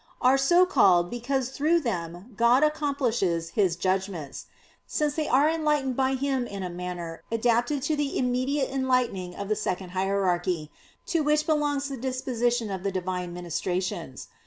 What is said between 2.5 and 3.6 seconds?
accomplishes